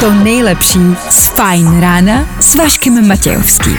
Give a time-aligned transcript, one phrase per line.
[0.00, 0.78] to nejlepší
[1.10, 3.76] z Fajn rána s Vaškem Matějovským.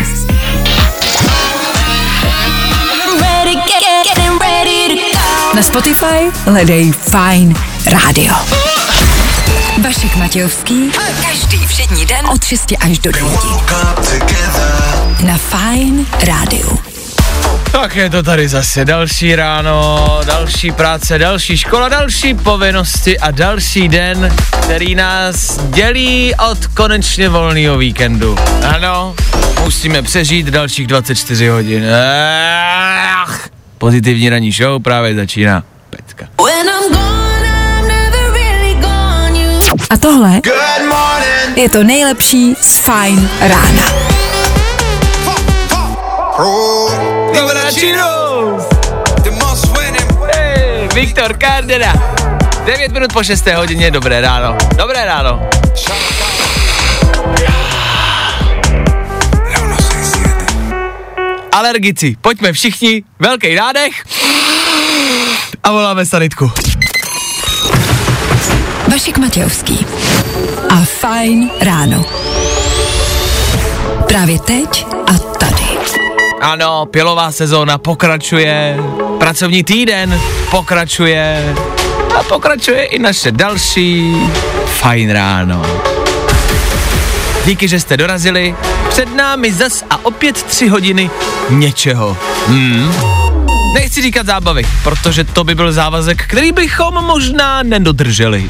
[5.56, 7.56] Na Spotify hledej Fajn
[7.86, 8.36] rádio.
[9.82, 10.92] Vašek Matějovský.
[11.30, 13.40] Každý všední den od 6 až do 9.
[15.24, 16.93] Na Fajn rádiu.
[17.74, 23.88] Tak je to tady zase další ráno, další práce, další škola, další povinnosti a další
[23.88, 28.38] den, který nás dělí od konečně volného víkendu.
[28.76, 29.16] Ano,
[29.64, 31.86] musíme přežít dalších 24 hodin.
[33.16, 35.64] Ach, pozitivní ranní show právě začíná.
[35.90, 36.26] Pecka.
[39.90, 40.42] A tohle
[41.56, 44.04] je to nejlepší z Fajn rána.
[50.34, 51.94] Hey, Viktor Cardena.
[52.66, 53.46] 9 minut po 6.
[53.56, 54.58] hodině, dobré ráno.
[54.76, 55.50] Dobré ráno.
[61.52, 64.04] Alergici, pojďme všichni, velký nádech
[65.64, 66.52] a voláme sanitku.
[68.92, 69.86] Vašek Matějovský.
[70.70, 72.06] A Fajn ráno.
[74.08, 74.93] Právě teď.
[76.44, 78.78] Ano, pilová sezóna pokračuje,
[79.20, 80.20] pracovní týden
[80.52, 81.56] pokračuje
[82.20, 84.16] a pokračuje i naše další
[84.66, 85.66] fajn ráno.
[87.46, 88.56] Díky, že jste dorazili.
[88.90, 91.10] Před námi zas a opět tři hodiny
[91.50, 92.18] něčeho.
[92.48, 92.94] Hmm.
[93.74, 98.48] Nechci říkat zábavy, protože to by byl závazek, který bychom možná nedodrželi.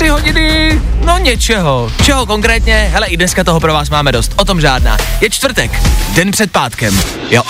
[0.00, 1.92] Tři hodiny, no něčeho.
[2.02, 2.90] Čeho konkrétně?
[2.92, 4.96] Hele, i dneska toho pro vás máme dost, o tom žádná.
[5.20, 5.70] Je čtvrtek,
[6.14, 7.00] den před pátkem.
[7.30, 7.42] Jo.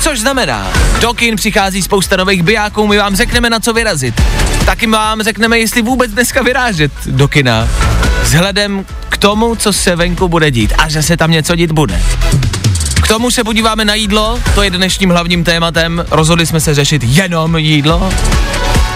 [0.00, 4.22] Což znamená, do kin přichází spousta nových bijáků, my vám řekneme, na co vyrazit.
[4.66, 7.68] Taky vám řekneme, jestli vůbec dneska vyrážet do kina.
[8.22, 12.02] Vzhledem k tomu, co se venku bude dít a že se tam něco dít bude.
[13.02, 16.04] K tomu se podíváme na jídlo, to je dnešním hlavním tématem.
[16.10, 18.12] Rozhodli jsme se řešit jenom jídlo.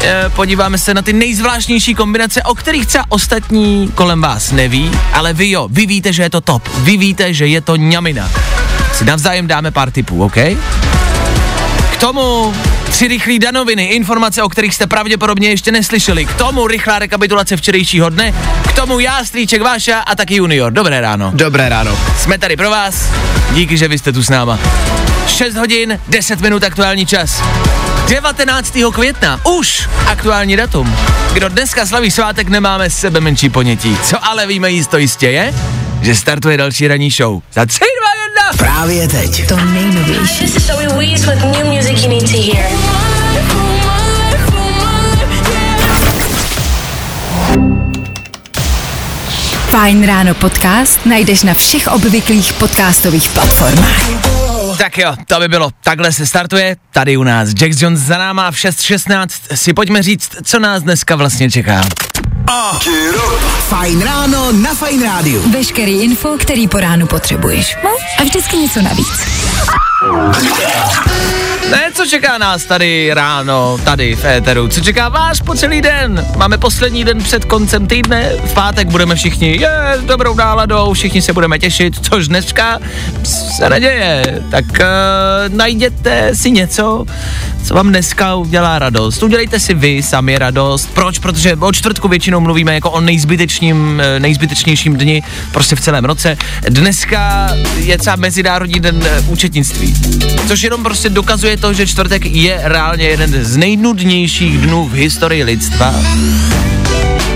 [0.04, 5.32] E, podíváme se na ty nejzvláštnější kombinace, o kterých třeba ostatní kolem vás neví, ale
[5.32, 8.30] vy jo, vy víte, že je to top, vy víte, že je to ňamina.
[8.92, 10.36] Si navzájem dáme pár tipů, OK?
[11.92, 12.54] K tomu
[12.90, 16.24] tři rychlé danoviny, informace, o kterých jste pravděpodobně ještě neslyšeli.
[16.24, 18.34] K tomu rychlá rekapitulace včerejšího dne.
[18.68, 20.72] K tomu já, strýček Váša a taky junior.
[20.72, 21.30] Dobré ráno.
[21.34, 21.98] Dobré ráno.
[22.18, 23.10] Jsme tady pro vás.
[23.52, 24.58] Díky, že vy jste tu s náma.
[25.26, 27.42] 6 hodin, 10 minut aktuální čas.
[28.08, 28.74] 19.
[28.92, 30.96] května, už aktuální datum.
[31.32, 33.98] Kdo dneska slaví svátek, nemáme sebe menší ponětí.
[34.04, 35.54] Co ale víme jisto jistě je,
[36.02, 37.40] že startuje další ranní show.
[37.52, 37.86] Za 3, 2,
[38.58, 38.72] 1.
[38.72, 39.48] Právě teď.
[39.48, 40.46] To nejnovější.
[49.74, 54.43] Fajn ráno podcast najdeš na všech obvyklých podcastových platformách.
[54.78, 55.70] Tak jo, to by bylo.
[55.84, 56.76] Takhle se startuje.
[56.92, 61.16] Tady u nás Jack Jones za náma v 6.16 si pojďme říct, co nás dneska
[61.16, 61.84] vlastně čeká.
[63.68, 65.50] Fajn ráno na Fajn rádiu.
[65.50, 67.76] Veškerý info, který po ránu potřebuješ.
[67.84, 69.20] No a vždycky něco navíc.
[71.70, 74.68] Ne, co čeká nás tady ráno, tady v éteru?
[74.68, 76.26] Co čeká vás po celý den?
[76.36, 81.22] Máme poslední den před koncem týdne, v pátek budeme všichni je, s dobrou náladou, všichni
[81.22, 82.78] se budeme těšit, což dneska
[83.56, 84.42] se neděje.
[84.50, 87.04] Tak uh, najděte si něco,
[87.64, 89.22] co vám dneska udělá radost.
[89.22, 90.90] Udělejte si vy sami radost.
[90.94, 91.18] Proč?
[91.18, 96.36] Protože o čtvrtku většinou mluvíme jako o nejzbytečním, eh, nejzbytečnějším dni prostě v celém roce.
[96.68, 99.94] Dneska je třeba Mezinárodní den eh, účetnictví,
[100.48, 105.44] což jenom prostě dokazuje to, že čtvrtek je reálně jeden z nejnudnějších dnů v historii
[105.44, 105.94] lidstva.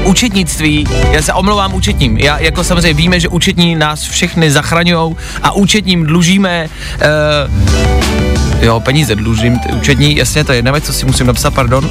[0.04, 5.52] Účetnictví, já se omlouvám účetním, já jako samozřejmě víme, že účetní nás všechny zachraňují a
[5.52, 8.27] účetním dlužíme uh,
[8.62, 11.90] jo, peníze dlužím, ty účetní, jasně, to je jedna věc, co si musím napsat, pardon,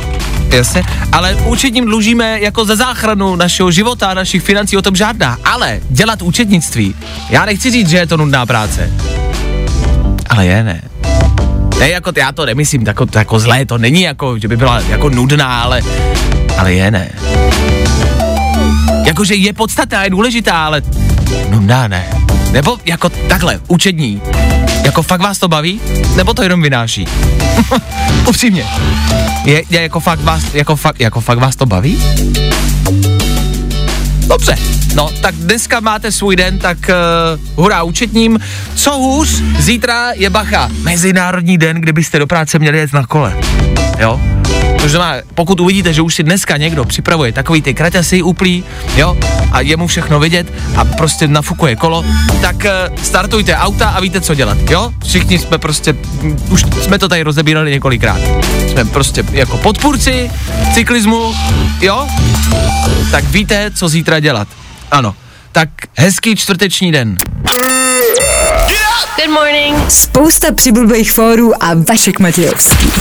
[0.49, 5.79] jasně, ale účetním dlužíme jako za záchranu našeho života, našich financí, o tom žádná, ale
[5.89, 6.95] dělat účetnictví,
[7.29, 8.91] já nechci říct, že je to nudná práce,
[10.29, 10.81] ale je, ne.
[11.79, 15.09] Ne, jako já to nemyslím jako, jako zlé, to není jako, že by byla jako
[15.09, 15.81] nudná, ale,
[16.57, 17.09] ale je, ne.
[19.05, 20.81] Jakože je podstatná, je důležitá, ale
[21.49, 22.07] nudná, ne.
[22.51, 24.21] Nebo jako takhle, učední.
[24.87, 25.81] Jako fakt vás to baví?
[26.15, 27.07] Nebo to jenom vynáší?
[28.27, 28.65] Upřímně.
[29.43, 32.03] Je, je jako fakt vás, jako fakt, jako fakt vás to baví?
[34.27, 34.55] Dobře,
[34.97, 38.39] No, tak dneska máte svůj den, tak uh, hurá účetním.
[38.75, 40.69] Co hůř, zítra je bacha.
[40.81, 43.37] Mezinárodní den, kdy byste do práce měli jet na kole.
[43.99, 44.21] Jo?
[44.81, 48.63] To znamená, pokud uvidíte, že už si dneska někdo připravuje takový ty kraťasy uplí,
[48.95, 49.17] jo,
[49.51, 52.05] a je mu všechno vidět a prostě nafukuje kolo,
[52.41, 54.91] tak uh, startujte auta a víte, co dělat, jo?
[55.05, 58.19] Všichni jsme prostě, m, už jsme to tady rozebírali několikrát.
[58.71, 60.31] Jsme prostě jako podpůrci
[60.73, 61.33] cyklismu,
[61.81, 62.07] jo?
[63.11, 64.47] Tak víte, co zítra dělat.
[64.91, 65.15] Ano.
[65.51, 67.17] Tak hezký čtvrteční den.
[69.15, 69.91] Good morning.
[69.91, 72.91] Spousta přibulbých fórů a Vašek Matějovský.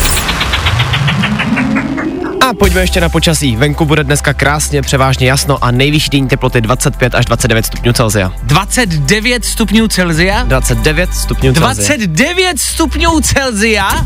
[2.49, 3.55] A pojďme ještě na počasí.
[3.55, 8.33] Venku bude dneska krásně, převážně jasno a nejvyšší denní teploty 25 až 29 stupňů Celsia.
[8.43, 10.43] 29 stupňů Celzia?
[10.43, 11.69] 29 stupňů Celsia.
[11.69, 14.05] 29 stupňů Celzia?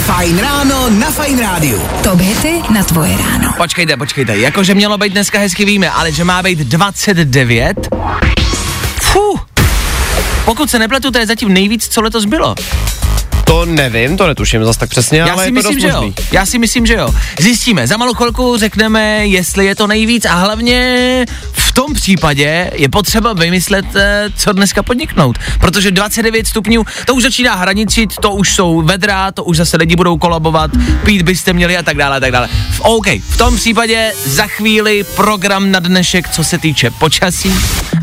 [0.00, 1.78] Fajn ráno na Fajn rádiu.
[2.02, 3.52] Top hity na tvoje ráno.
[3.56, 7.88] Počkejte, počkejte, jakože mělo být dneska hezky víme, ale že má být 29?
[9.02, 9.46] Fuh.
[10.44, 12.54] Pokud se nepletu, to je zatím nejvíc, co letos bylo.
[13.44, 15.88] To nevím, to netuším zas tak přesně, Já ale si je to myslím, dost že
[15.88, 15.94] jo.
[15.96, 16.14] možný.
[16.32, 17.14] Já si myslím, že jo.
[17.40, 17.86] Zjistíme.
[17.86, 23.32] Za malou chvilku řekneme, jestli je to nejvíc a hlavně v tom případě je potřeba
[23.32, 25.38] vymyslet, eh, co dneska podniknout.
[25.60, 29.96] Protože 29 stupňů, to už začíná hraničit, to už jsou vedra, to už zase lidi
[29.96, 30.70] budou kolabovat,
[31.04, 32.48] pít byste měli a tak dále, a tak dále.
[32.70, 37.54] V, OK, v tom případě za chvíli program na dnešek, co se týče počasí.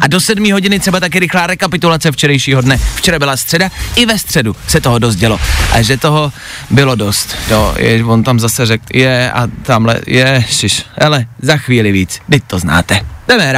[0.02, 2.80] A do 7 hodiny třeba taky rychlá rekapitulace včerejšího dne.
[2.96, 5.40] Včera byla středa, i ve středu se toho dost dělo.
[5.72, 6.32] A že toho
[6.70, 7.36] bylo dost.
[7.50, 12.20] Jo, je, on tam zase řekl, je a tamhle, je, šiš, hele, za chvíli víc,
[12.30, 13.21] teď to znáte.
[13.32, 13.54] Jdeme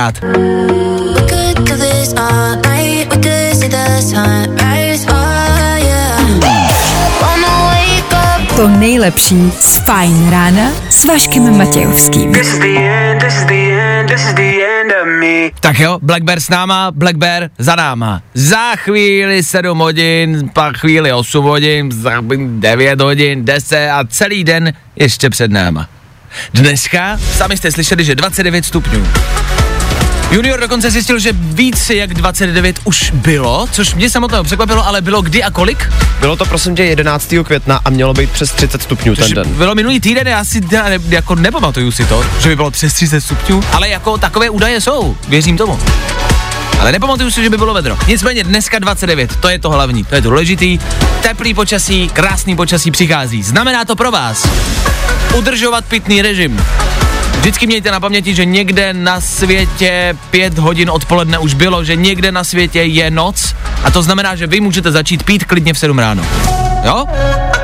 [4.02, 5.08] sunrise.
[5.10, 5.34] Oh.
[8.56, 12.34] To nejlepší z Fajn rána s Vaškem Matějovským.
[15.60, 18.22] Tak jo, Black Bear s náma, Black Bear za náma.
[18.34, 22.12] Za chvíli 7 hodin, pak chvíli 8 hodin, za
[22.60, 25.88] 9 hodin, 10 a celý den ještě před náma.
[26.54, 29.08] Dneska, sami jste slyšeli, že 29 stupňů.
[30.34, 35.22] Junior dokonce zjistil, že víc jak 29 už bylo, což mě samotného překvapilo, ale bylo
[35.22, 35.90] kdy a kolik?
[36.20, 37.34] Bylo to prosím tě 11.
[37.44, 39.54] května a mělo být přes 30 stupňů ten den.
[39.54, 42.94] Bylo minulý týden, já si teda ne, jako nepamatuju si to, že by bylo přes
[42.94, 45.80] 30 stupňů, ale jako takové údaje jsou, věřím tomu.
[46.80, 47.98] Ale nepamatuju si, že by bylo vedro.
[48.08, 50.80] Nicméně dneska 29, to je to hlavní, to je to důležitý.
[51.22, 53.44] Teplý počasí, krásný počasí přichází.
[53.44, 54.48] Znamená to pro vás
[55.36, 56.66] udržovat pitný režim.
[57.44, 62.32] Vždycky mějte na paměti, že někde na světě pět hodin odpoledne už bylo, že někde
[62.32, 66.00] na světě je noc a to znamená, že vy můžete začít pít klidně v 7
[66.00, 66.24] ráno.
[66.84, 67.06] Jo?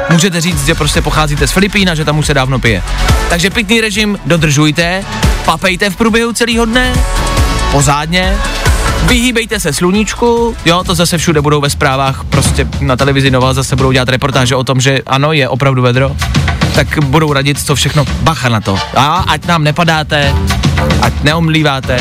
[0.10, 2.84] Můžete říct, že prostě pocházíte z Filipína, že tam už se dávno pije.
[3.30, 5.06] Takže pitný režim dodržujte,
[5.46, 6.94] papejte v průběhu celého dne,
[7.72, 8.38] pořádně,
[9.04, 13.76] Vyhýbejte se sluníčku, jo, to zase všude budou ve zprávách, prostě na televizi Nova zase
[13.76, 16.16] budou dělat reportáže o tom, že ano, je opravdu vedro,
[16.80, 18.80] tak budou radit, co všechno, bacha na to.
[18.96, 20.36] A ať nám nepadáte,
[21.02, 22.00] ať neomlíváte.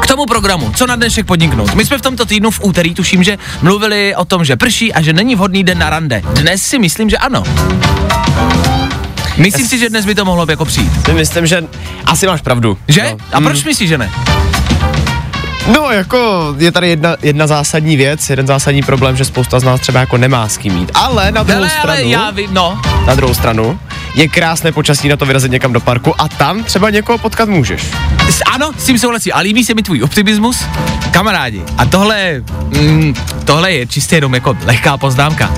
[0.00, 1.74] K tomu programu, co na dnešek podniknout?
[1.74, 5.02] My jsme v tomto týdnu v úterý, tuším, že mluvili o tom, že prší a
[5.02, 6.22] že není vhodný den na rande.
[6.32, 7.44] Dnes si myslím, že ano.
[9.36, 11.08] Myslím si, že dnes by to mohlo jako přijít.
[11.12, 11.64] Myslím, že
[12.06, 12.78] asi máš pravdu.
[12.88, 13.02] Že?
[13.10, 13.16] No.
[13.32, 14.10] A proč myslíš, že ne?
[15.66, 19.80] No, jako je tady jedna, jedna zásadní věc, jeden zásadní problém, že spousta z nás
[19.80, 20.90] třeba jako nemá s kým jít.
[20.94, 23.80] Ale na druhou Ale, ale stranu, já vím, no, na druhou stranu,
[24.14, 27.82] je krásné počasí na to vyrazit někam do parku a tam třeba někoho potkat můžeš.
[28.30, 29.32] S- Ano, s tím souhlasím.
[29.34, 30.64] A líbí se mi tvůj optimismus,
[31.10, 31.62] kamarádi.
[31.78, 32.42] A tohle,
[32.80, 35.50] mm, tohle je čistě jenom jako lehká poznámka.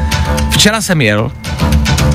[0.51, 1.33] Včera jsem jel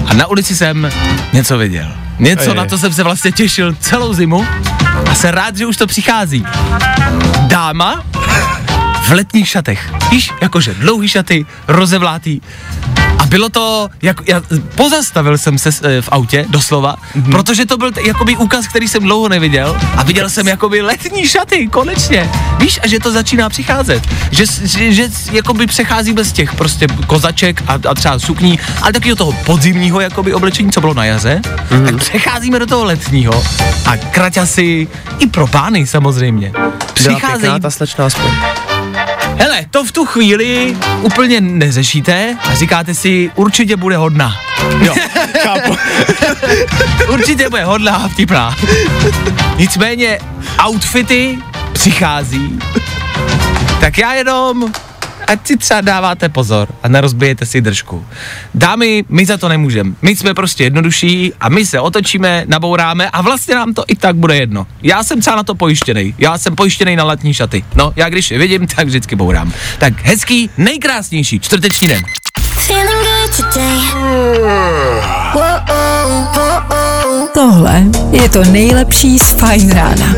[0.06, 0.90] a na ulici jsem
[1.34, 1.88] něco viděl.
[2.20, 2.56] Něco, Ej.
[2.58, 4.46] na to jsem se vlastně těšil celou zimu
[5.10, 6.46] a jsem rád, že už to přichází.
[7.56, 8.04] Dáma
[9.08, 9.94] v letních šatech.
[10.12, 12.42] Víš, jakože dlouhý šaty, rozevlátý.
[13.26, 14.42] A bylo to, jak, já
[14.76, 17.32] pozastavil jsem se eh, v autě, doslova, mm-hmm.
[17.32, 21.28] protože to byl t- jakoby úkaz, který jsem dlouho neviděl a viděl jsem jakoby letní
[21.28, 22.30] šaty, konečně.
[22.60, 24.08] Víš, a že to začíná přicházet.
[24.32, 29.10] Že, že, že jakoby přecházíme z těch prostě kozaček a, a třeba sukní, ale taky
[29.10, 31.86] do toho podzimního jakoby oblečení, co bylo na jaře, mm-hmm.
[31.86, 33.44] tak přecházíme do toho letního
[33.86, 34.88] a kraťasy
[35.20, 36.52] i pro pány samozřejmě.
[36.52, 38.32] Byla Přicházejí pěkná ta slečna aspoň.
[39.38, 44.36] Hele, to v tu chvíli úplně neřešíte a říkáte si, určitě bude hodná.
[44.82, 44.94] Jo,
[45.44, 45.78] chápu.
[47.14, 48.56] Určitě bude hodná a vtipná.
[49.58, 50.20] Nicméně
[50.68, 51.38] outfity
[51.74, 52.60] přichází.
[53.80, 54.72] Tak já jenom
[55.26, 58.06] ať si třeba dáváte pozor a nerozbijete si držku.
[58.54, 59.92] Dámy, my za to nemůžeme.
[60.02, 64.16] My jsme prostě jednodušší a my se otočíme, nabouráme a vlastně nám to i tak
[64.16, 64.68] bude jedno.
[64.84, 66.16] Já jsem třeba na to pojištěný.
[66.18, 67.66] Já jsem pojištěný na letní šaty.
[67.76, 69.54] No, já když je vidím, tak vždycky bourám.
[69.80, 72.04] Tak hezký, nejkrásnější čtvrteční den.
[77.34, 80.16] Tohle je to nejlepší z Fajn rána.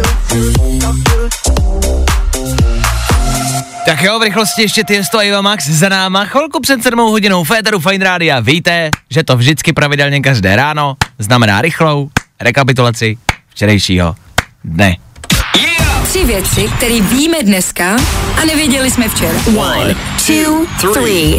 [3.87, 6.25] Tak jo, v rychlosti ještě ty to Eva Max za náma.
[6.25, 8.39] Chvilku před 7 hodinou Féteru Fine Rádia.
[8.39, 13.17] Víte, že to vždycky pravidelně každé ráno znamená rychlou rekapitulaci
[13.49, 14.15] včerejšího
[14.63, 14.95] dne.
[16.03, 17.95] Tři věci, které víme dneska
[18.41, 19.39] a nevěděli jsme včera.
[19.57, 19.95] One,
[20.27, 21.37] two, three.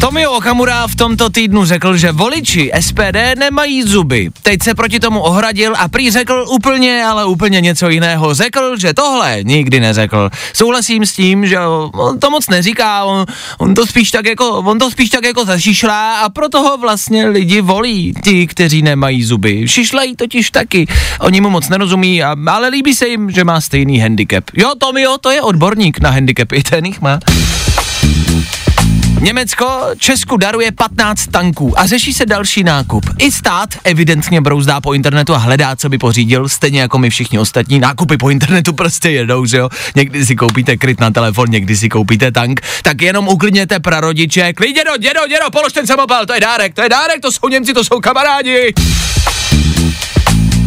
[0.00, 4.30] Tomio Okamura v tomto týdnu řekl, že voliči SPD nemají zuby.
[4.42, 8.34] Teď se proti tomu ohradil a prý řekl úplně, ale úplně něco jiného.
[8.34, 10.30] Řekl, že tohle nikdy neřekl.
[10.52, 11.58] Souhlasím s tím, že
[11.92, 13.26] on to moc neříká, on,
[13.58, 17.26] on to spíš tak jako, on to spíš tak jako zašišlá a proto ho vlastně
[17.26, 19.68] lidi volí, ti, kteří nemají zuby.
[19.68, 20.86] Šišlají totiž taky,
[21.20, 24.44] oni mu moc nerozumí, a, ale líbí se jim, že má stejný handicap.
[24.54, 27.18] Jo, Tomio, to je odborník na handicapy, ten jich má.
[29.20, 33.06] Německo Česku daruje 15 tanků a řeší se další nákup.
[33.18, 37.38] I stát evidentně brouzdá po internetu a hledá, co by pořídil, stejně jako my všichni
[37.38, 37.78] ostatní.
[37.78, 39.68] Nákupy po internetu prostě jedou, že jo?
[39.96, 44.52] Někdy si koupíte kryt na telefon, někdy si koupíte tank, tak jenom uklidněte prarodiče.
[44.52, 47.48] Klid, dědo, dědo, dědo, polož ten samopal, to je dárek, to je dárek, to jsou
[47.48, 48.74] Němci, to jsou kamarádi.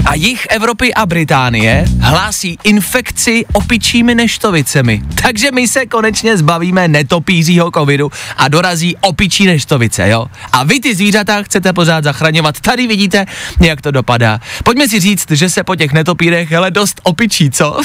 [0.05, 5.01] A jich Evropy a Británie hlásí infekci opičími neštovicemi.
[5.22, 10.25] Takže my se konečně zbavíme netopířího covidu a dorazí opičí neštovice, jo?
[10.51, 12.60] A vy ty zvířata chcete pořád zachraňovat.
[12.60, 13.25] Tady vidíte,
[13.62, 14.39] jak to dopadá.
[14.63, 17.81] Pojďme si říct, že se po těch netopírech hele dost opičí, co?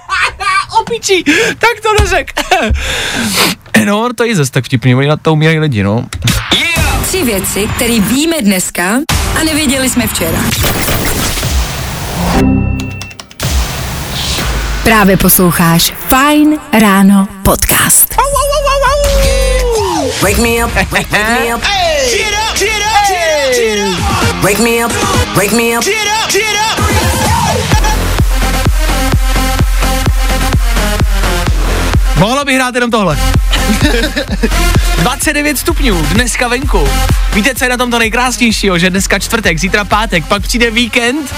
[0.80, 1.24] opičí,
[1.58, 2.32] tak to neřek.
[3.84, 6.06] no, to je zase tak vtipný, oni na to umírají lidi, no.
[7.02, 8.98] Tři věci, které víme dneska
[9.40, 10.38] a nevěděli jsme včera.
[14.84, 18.14] Právě posloucháš Fine Ráno podcast.
[20.22, 21.62] Wake me up, wake, wake me up.
[24.42, 24.92] Wake me up,
[25.36, 25.84] wake me up.
[32.16, 33.18] Mohlo by hrát jenom tohle.
[34.98, 36.88] 29 stupňů, dneska venku.
[37.34, 41.34] Víte, co je na tom to nejkrásnějšího, že dneska čtvrtek, zítra pátek, pak přijde víkend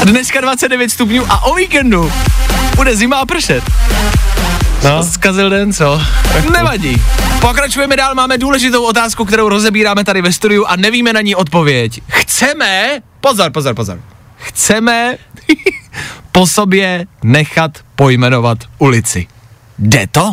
[0.00, 2.12] a dneska 29 stupňů a o víkendu
[2.76, 3.64] bude zima a pršet.
[4.84, 5.04] No.
[5.04, 6.02] Zkazil den, co?
[6.52, 7.02] Nevadí.
[7.40, 12.00] Pokračujeme dál, máme důležitou otázku, kterou rozebíráme tady ve studiu a nevíme na ní odpověď.
[12.08, 14.00] Chceme, pozor, pozor, pozor,
[14.36, 15.16] chceme
[16.32, 19.26] po sobě nechat pojmenovat ulici.
[19.78, 20.32] Jde to?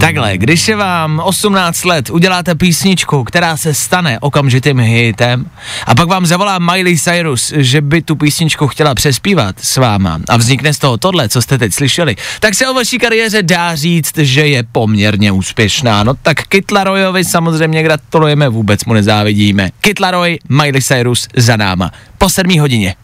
[0.00, 5.50] Takhle, když je vám 18 let, uděláte písničku, která se stane okamžitým hitem
[5.86, 10.36] a pak vám zavolá Miley Cyrus, že by tu písničku chtěla přespívat s váma a
[10.36, 14.18] vznikne z toho tohle, co jste teď slyšeli, tak se o vaší kariéře dá říct,
[14.18, 16.02] že je poměrně úspěšná.
[16.02, 19.70] No tak Kytlarojovi samozřejmě gratulujeme, vůbec mu nezávidíme.
[19.80, 21.90] Kytlaroj, Miley Cyrus za náma.
[22.18, 22.94] Po sedmí hodině.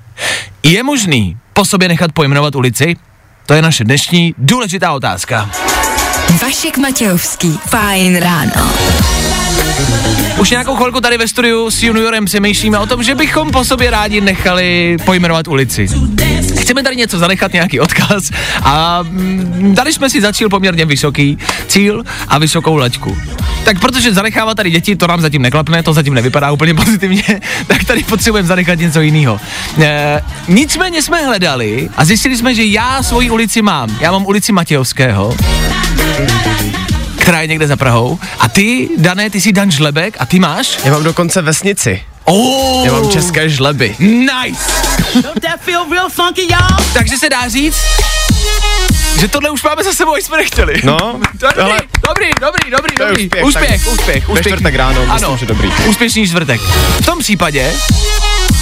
[0.63, 2.97] Je možný po sobě nechat pojmenovat ulici?
[3.47, 5.51] To je naše dnešní důležitá otázka.
[6.41, 7.59] Vašek Matějovský.
[7.67, 8.73] Fajn ráno.
[10.41, 13.91] Už nějakou chvilku tady ve studiu s juniorem přemýšlíme o tom, že bychom po sobě
[13.91, 15.89] rádi nechali pojmenovat ulici.
[16.63, 18.31] Chceme tady něco zanechat, nějaký odkaz
[18.63, 23.19] a mm, dali jsme si za cíl poměrně vysoký cíl a vysokou laťku.
[23.65, 27.23] Tak protože zanechávat tady děti, to nám zatím neklapne, to zatím nevypadá úplně pozitivně,
[27.67, 29.41] tak tady potřebujeme zanechat něco jiného.
[29.81, 33.97] E, nicméně jsme hledali a zjistili jsme, že já svoji ulici mám.
[34.01, 35.37] Já mám ulici Matějovského,
[37.23, 38.19] která je někde za Prahou.
[38.39, 40.79] A ty, Dané, ty jsi Dan Žlebek a ty máš?
[40.85, 42.03] Já mám dokonce vesnici.
[42.25, 43.97] Oh, Já mám české žleby.
[43.99, 44.73] Nice!
[46.93, 47.77] Takže se dá říct,
[49.21, 50.75] že tohle už máme za sebou, jsme nechtěli.
[50.85, 50.97] No,
[51.35, 51.81] dobrý, hele.
[52.09, 53.25] dobrý, dobrý, dobrý, To dobrý.
[53.25, 54.55] úspěch, úspěch, tak úspěch, ve úspěch.
[54.55, 55.69] čtvrtek ráno, myslím, ano, že dobrý.
[55.89, 56.61] úspěšný čtvrtek.
[57.01, 57.73] V tom případě,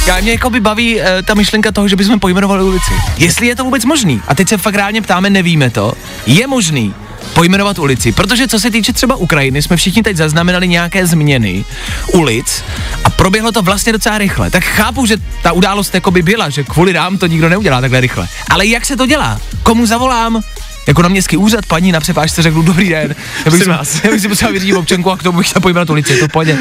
[0.07, 2.90] já mě jako by baví e, ta myšlenka toho, že bychom pojmenovali ulici.
[3.17, 5.93] Jestli je to vůbec možný, a teď se fakt reálně ptáme, nevíme to,
[6.26, 6.95] je možný
[7.34, 11.64] pojmenovat ulici, protože co se týče třeba Ukrajiny, jsme všichni teď zaznamenali nějaké změny
[12.12, 12.64] ulic
[13.04, 14.50] a proběhlo to vlastně docela rychle.
[14.50, 18.00] Tak chápu, že ta událost jako by byla, že kvůli nám to nikdo neudělá takhle
[18.00, 18.28] rychle.
[18.50, 19.40] Ale jak se to dělá?
[19.62, 20.42] Komu zavolám?
[20.87, 23.14] jako na městský úřad, paní na přepážce řeknu dobrý den.
[23.44, 24.00] Já bych, si, vás.
[24.04, 26.58] já bych si potřeboval vyřídit občanku a k tomu bych chtěl pojmenovat ulici, to pojde.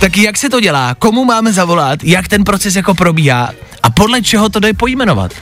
[0.00, 0.94] tak jak se to dělá?
[0.94, 2.04] Komu máme zavolat?
[2.04, 3.50] Jak ten proces jako probíhá?
[3.82, 5.32] A podle čeho to jde pojmenovat?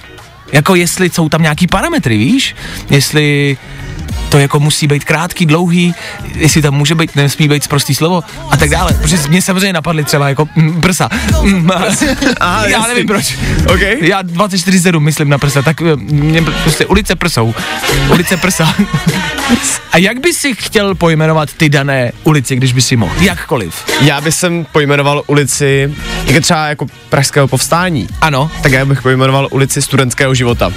[0.52, 2.57] Jako jestli jsou tam nějaký parametry, víš?
[2.90, 3.59] Jestli
[4.33, 5.95] to jako musí být krátký, dlouhý,
[6.35, 8.93] jestli tam může být, nesmí být prostý slovo a tak dále.
[9.03, 11.09] Protože mě samozřejmě napadly třeba jako mm, prsa.
[11.43, 11.71] Mm,
[12.41, 12.89] Aha, já jasný.
[12.89, 13.39] nevím proč.
[13.67, 13.81] OK.
[14.01, 17.55] Já 24-7 myslím na prsa, tak eh, mě prostě ulice prsou.
[18.11, 18.75] Ulice prsa.
[19.93, 23.15] A jak bys si chtěl pojmenovat ty dané ulici, když by si mohl?
[23.21, 23.75] Jakkoliv.
[24.01, 25.95] Já bych sem pojmenoval ulici,
[26.27, 28.51] jak třeba jako Pražského povstání, Ano.
[28.62, 30.73] tak já bych pojmenoval ulici studentského života.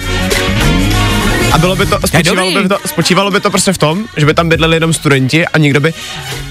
[1.56, 4.34] A bylo by to, spočívalo by to, spočívalo by to prostě v tom, že by
[4.34, 5.94] tam bydleli jenom studenti a nikdo by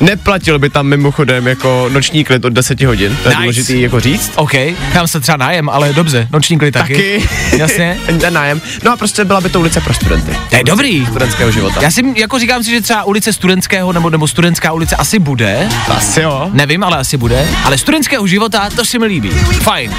[0.00, 3.16] neplatil by tam mimochodem jako noční klid od 10 hodin.
[3.22, 3.42] To je Nice.
[3.42, 4.32] důležitý jako říct.
[4.36, 4.52] OK,
[4.92, 6.92] tam se třeba nájem, ale dobře, noční klid taky.
[6.94, 7.28] Taky.
[7.56, 7.98] Jasně.
[8.20, 8.60] Ten nájem.
[8.84, 10.36] No a prostě byla by to ulice pro studenty.
[10.50, 11.06] To je dobrý.
[11.06, 11.82] Studentského života.
[11.82, 15.68] Já si jako říkám si, že třeba ulice studentského nebo, nebo studentská ulice asi bude.
[15.88, 16.50] Asi jo.
[16.52, 17.48] Nevím, ale asi bude.
[17.64, 19.30] Ale studentského života, to si mi líbí.
[19.60, 19.94] Fajn.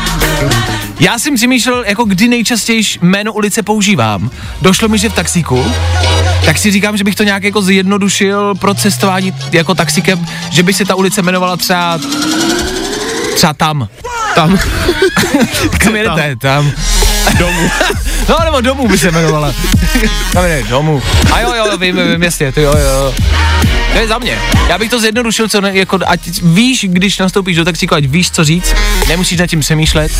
[0.99, 4.29] Já jsem přemýšlel, jako kdy nejčastěji jméno ulice používám.
[4.61, 5.65] Došlo mi, že v taxíku,
[6.45, 10.73] tak si říkám, že bych to nějak jako zjednodušil pro cestování jako taxikem, že by
[10.73, 11.99] se ta ulice jmenovala třeba
[13.35, 13.87] třeba tam.
[14.35, 14.59] Tam.
[15.77, 16.35] Kam jedete?
[16.35, 16.71] Tam.
[17.37, 17.69] Domů.
[18.29, 19.53] No nebo domů by se jmenovala.
[20.33, 21.01] Tam jde, domů.
[21.31, 23.13] A jo, jo, vím, vím, jasně, to jo, jo.
[23.93, 24.39] To je za mě.
[24.69, 28.31] Já bych to zjednodušil, co ne, jako, ať víš, když nastoupíš do taxíku, ať víš,
[28.31, 28.75] co říct,
[29.07, 30.11] nemusíš nad tím přemýšlet.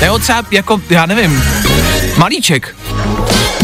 [0.00, 1.44] Nebo třeba, jako, já nevím,
[2.16, 2.76] malíček.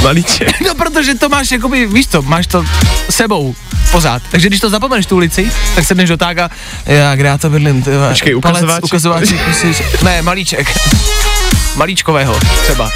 [0.05, 0.61] Malíček.
[0.67, 2.65] No, protože to máš, jakoby, víš to, máš to
[3.11, 3.55] sebou
[3.91, 4.23] pořád.
[4.31, 6.51] Takže když to zapomeneš tu ulici, tak se jdeš do tága,
[6.87, 8.85] já, kde já to bydlím, ty vole, Počkej, ukazováček.
[8.85, 10.79] ukazováček, musíš, ne, malíček.
[11.77, 12.91] Malíčkového třeba.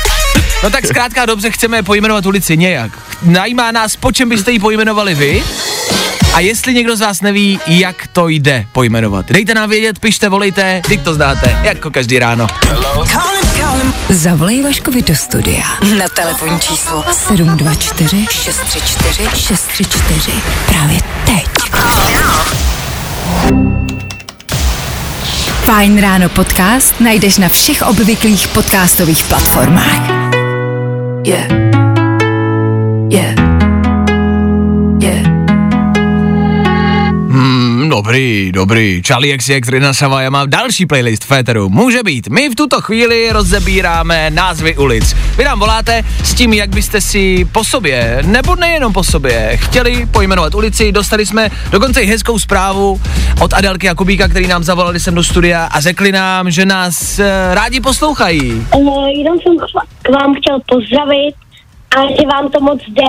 [0.62, 2.92] No tak zkrátka dobře chceme pojmenovat ulici nějak.
[3.22, 5.42] Najímá nás, po čem byste ji pojmenovali vy?
[6.34, 10.82] A jestli někdo z vás neví, jak to jde pojmenovat, dejte nám vědět, pište, volejte,
[10.88, 12.46] teď to znáte, jako každý ráno.
[14.08, 15.64] Zavolej Vaškovi do studia
[15.98, 20.32] na telefonní číslo 724 634 634
[20.66, 21.46] právě teď.
[25.62, 30.08] Fajn ráno podcast najdeš na všech obvyklých podcastových platformách.
[31.26, 31.50] Yeah.
[31.50, 31.67] Yeah.
[37.88, 39.02] Dobrý, dobrý.
[39.06, 41.68] Charlie XCX, Rina Sava, já mám další playlist Féteru.
[41.68, 42.28] Může být.
[42.28, 45.16] My v tuto chvíli rozebíráme názvy ulic.
[45.38, 50.06] Vy nám voláte s tím, jak byste si po sobě, nebo nejenom po sobě, chtěli
[50.06, 50.92] pojmenovat ulici.
[50.92, 53.00] Dostali jsme dokonce i hezkou zprávu
[53.40, 57.54] od Adelky Jakubíka, který nám zavolali sem do studia a řekli nám, že nás eh,
[57.54, 58.66] rádi poslouchají.
[58.84, 59.56] No, jenom jsem
[60.02, 61.34] k vám chtěl pozdravit
[61.96, 63.02] a že vám to moc jde.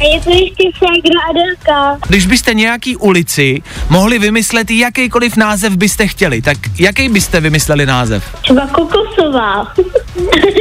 [0.00, 1.98] A je to ještě Flagra Adelka.
[2.08, 8.24] Když byste nějaký ulici mohli vymyslet jakýkoliv název byste chtěli, tak jaký byste vymysleli název?
[8.42, 9.72] Třeba Kokosová.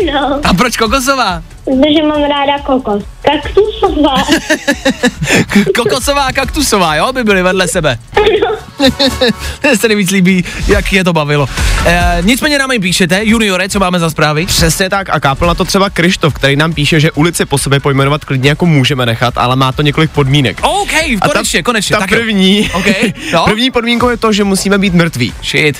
[0.13, 1.43] no, A proč Kokosová?
[1.65, 3.03] Protože mám ráda kokos.
[3.21, 4.23] Kaktusová.
[5.75, 7.97] Kokosová a kaktusová, jo, by byly vedle sebe.
[9.63, 11.47] Mně se nejvíc líbí, jak je to bavilo.
[11.85, 14.45] E, nicméně nám i píšete, juniore, co máme za zprávy?
[14.45, 17.79] Přesně tak a kápl na to třeba Krištof, který nám píše, že ulici po sobě
[17.79, 20.59] pojmenovat klidně jako můžeme nechat, ale má to několik podmínek.
[20.61, 21.95] OK, A konečně, konečně.
[21.95, 22.85] Ta tak první, OK,
[23.33, 23.43] no.
[23.45, 25.33] první podmínkou je to, že musíme být mrtví.
[25.43, 25.77] Shit.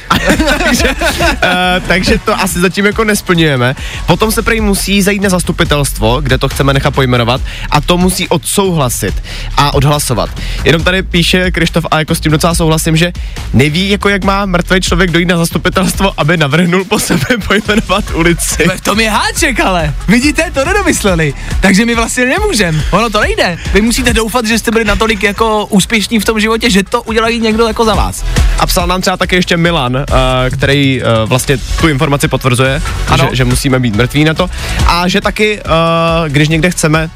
[0.64, 3.76] takže, uh, takže to asi zatím jako nesplňujeme.
[4.08, 5.30] Potom se prý musí zajít na
[5.74, 9.24] zastupitelstvo, kde to chceme nechat pojmenovat a to musí odsouhlasit
[9.58, 10.30] a odhlasovat.
[10.64, 13.12] Jenom tady píše Krištof a jako s tím docela souhlasím, že
[13.54, 18.64] neví, jako jak má mrtvý člověk dojít na zastupitelstvo, aby navrhnul po sebe pojmenovat ulici.
[18.78, 19.94] V tom je háček, ale.
[20.08, 21.34] Vidíte, to nedomysleli.
[21.62, 22.84] Takže my vlastně nemůžeme.
[22.92, 23.58] Ono to nejde.
[23.74, 27.40] Vy musíte doufat, že jste byli natolik jako úspěšní v tom životě, že to udělají
[27.40, 28.24] někdo jako za vás.
[28.60, 30.04] A psal nám třeba taky ještě Milan, uh,
[30.52, 33.28] který uh, vlastně tu informaci potvrzuje, Ano.
[33.30, 34.50] že, že musíme být mrtví na to.
[34.88, 37.10] A že taky, uh, když někde chceme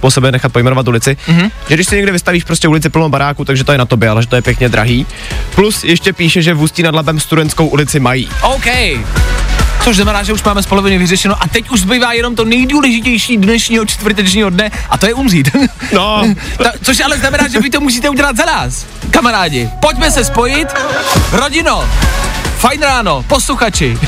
[0.00, 1.50] po sebe nechat pojmenovat ulici, mm-hmm.
[1.68, 4.22] že když si někde vystavíš prostě ulici plnou baráku, takže to je na tobě, ale
[4.22, 5.06] že to je pěkně drahý.
[5.54, 8.28] Plus ještě píše, že v Ústí nad Labem studentskou ulici mají.
[8.42, 8.66] OK.
[9.84, 13.36] Což znamená, že už máme z poloviny vyřešeno a teď už zbývá jenom to nejdůležitější
[13.36, 15.50] dnešního čtvrtečního dne a to je umřít.
[15.92, 18.86] No, Ta, což ale znamená, že vy to musíte udělat za nás.
[19.10, 20.68] Kamarádi, pojďme se spojit.
[21.32, 21.88] Rodino,
[22.58, 23.98] fajn ráno, posluchači.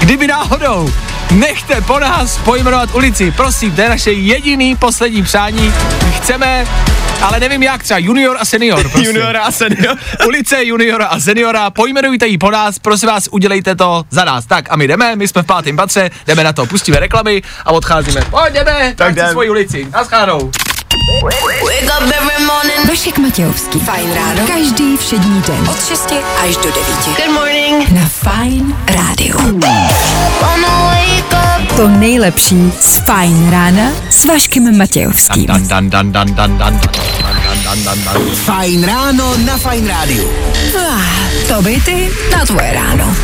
[0.00, 0.90] Kdyby náhodou
[1.30, 3.30] Nechte po nás pojmenovat ulici.
[3.30, 5.72] Prosím, to je naše jediný poslední přání.
[6.04, 6.66] My chceme,
[7.22, 8.82] ale nevím jak, třeba junior a senior.
[8.90, 9.08] Prostě.
[9.08, 9.96] Juniora a senior.
[10.26, 14.46] Ulice juniora a seniora, pojmenujte ji po nás, prosím vás, udělejte to za nás.
[14.46, 17.72] Tak a my jdeme, my jsme v pátém patře, jdeme na to, pustíme reklamy a
[17.72, 18.20] odcházíme.
[18.30, 19.26] Pojď, jdeme, tak jdem.
[19.26, 19.88] si svoji ulici.
[19.92, 20.50] Naschánou.
[22.88, 23.78] Vašek Matějovský.
[23.78, 24.46] Fajn ráno.
[24.46, 25.68] Každý všední den.
[25.70, 26.12] Od 6
[26.48, 26.76] až do 9.
[27.16, 27.90] Good morning.
[27.90, 29.60] Na Fajn rádiu.
[31.76, 35.46] To nejlepší z Fajn rána s Vaškem Matějovským.
[35.46, 36.82] Dan, dan, dan, dan, dan, dan, dan,
[37.64, 38.22] dan, dan, dan.
[38.34, 40.28] Fajn ráno na Fajn rádiu.
[40.78, 41.00] Ah,
[41.48, 43.16] To by ty na tvoje ráno.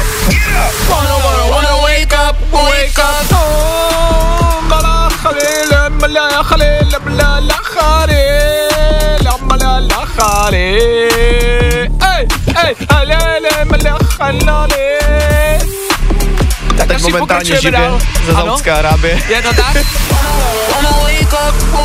[0.89, 3.27] Wanna, wanna, wanna wake up, wake up.
[3.33, 4.02] Oh,
[6.03, 10.77] لما لا خليل بلا لا خليل لما لا لا خالي.
[12.03, 12.29] إي
[12.65, 13.39] إي لا
[13.77, 14.99] لا خلالي.
[17.03, 17.99] Momentálně pokračujeme živě dál.
[18.27, 18.33] ze?
[18.33, 19.23] Saudské Arábie.
[19.29, 19.77] Je to tak?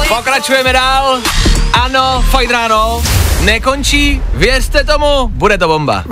[0.08, 1.20] Pokračujeme dál.
[1.74, 3.04] Ano, fajn ráno.
[3.42, 6.04] Nekončí, věřte tomu, bude to bomba.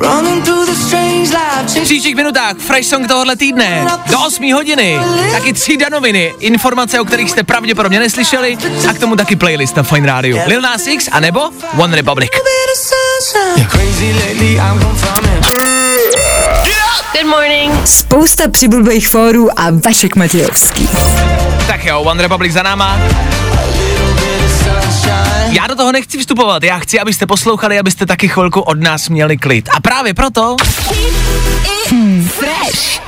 [1.80, 5.00] V příštích minutách fresh song tohohle týdne do 8 hodiny.
[5.32, 8.58] Taky tři danoviny, informace, o kterých jste pravděpodobně neslyšeli
[8.90, 10.40] a k tomu taky playlist na Fine Radio.
[10.48, 11.42] Lil Nas X a nebo
[11.78, 12.30] One Republic.
[17.14, 17.88] Good morning.
[17.88, 20.90] Spousta přibulbých fórů a Vašek Matějovský.
[21.68, 23.00] Tak jo, One Republic za náma.
[25.50, 29.38] Já do toho nechci vstupovat, já chci, abyste poslouchali, abyste taky chvilku od nás měli
[29.38, 29.70] klid.
[29.76, 30.56] A právě proto
[32.28, 33.02] Fresh.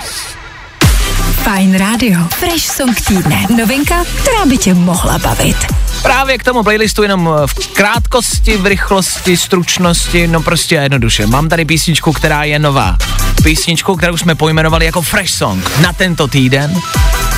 [1.47, 2.19] Fajn rádio.
[2.35, 3.45] Fresh song týdne.
[3.57, 5.57] Novinka, která by tě mohla bavit.
[6.01, 11.27] Právě k tomu playlistu jenom v krátkosti, v rychlosti, stručnosti, no prostě jednoduše.
[11.27, 12.97] Mám tady písničku, která je nová.
[13.43, 16.81] Písničku, kterou jsme pojmenovali jako Fresh Song na tento týden.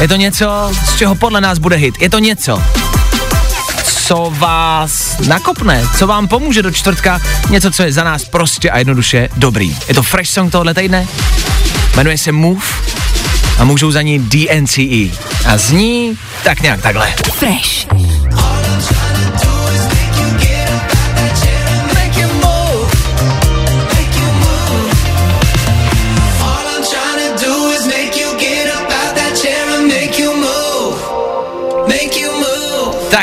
[0.02, 2.02] Je to něco, z čeho podle nás bude hit.
[2.02, 2.64] Je to něco,
[3.84, 8.78] co vás nakopne, co vám pomůže do čtvrtka, něco, co je za nás prostě a
[8.78, 9.78] jednoduše dobrý.
[9.88, 11.08] Je to Fresh Song tohle týdne,
[11.96, 12.66] jmenuje se Move
[13.60, 15.10] a můžou za ní DNCE.
[15.46, 17.14] A zní tak nějak takhle.
[17.34, 17.88] Fresh.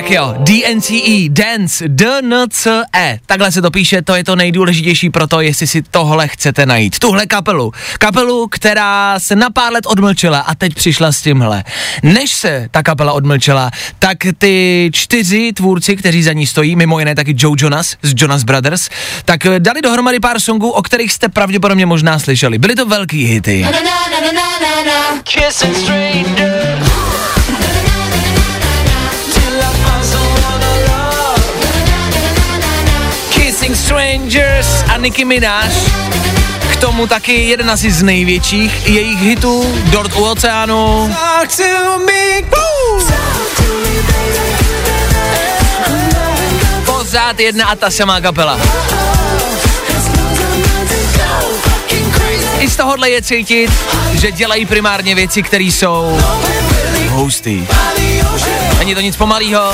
[0.06, 3.18] Tak jo, DNCE, Dance, D-N-C-E.
[3.26, 6.98] Takhle se to píše, to je to nejdůležitější pro to, jestli si tohle chcete najít.
[6.98, 7.72] Tuhle kapelu.
[7.98, 11.64] Kapelu, která se na pár let odmlčela a teď přišla s tímhle.
[12.02, 17.14] Než se ta kapela odmlčela, tak ty čtyři tvůrci, kteří za ní stojí, mimo jiné
[17.14, 18.88] taky Joe Jonas z Jonas Brothers,
[19.24, 22.58] tak dali dohromady pár songů, o kterých jste pravděpodobně možná slyšeli.
[22.58, 23.66] Byly to velký hity.
[25.24, 26.78] Kissing stranger.
[26.84, 27.35] Kissing
[33.76, 35.70] Strangers a Nicki Minaj.
[36.72, 41.14] K tomu taky jeden asi z největších jejich hitů, Dort u oceánu.
[46.84, 48.60] Pořád jedna a ta samá kapela.
[52.58, 53.70] I z tohohle je cítit,
[54.12, 56.20] že dělají primárně věci, které jsou
[57.08, 57.66] hustý.
[58.78, 59.72] Není to nic pomalýho,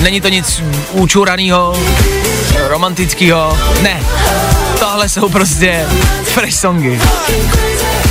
[0.00, 1.76] není to nic učuraného,
[2.58, 4.00] romantického, ne.
[4.78, 5.86] Tohle jsou prostě
[6.24, 7.00] fresh songy.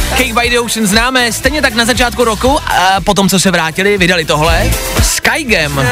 [0.09, 3.97] Cake by the Ocean známe, stejně tak na začátku roku, a potom co se vrátili,
[3.97, 4.71] vydali tohle.
[5.01, 5.85] Skygam.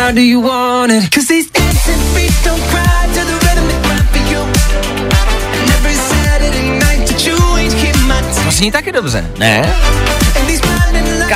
[8.43, 9.75] To zní taky dobře, ne?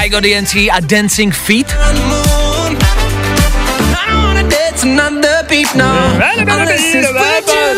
[0.01, 1.75] Kygo DNC a Dancing Feet.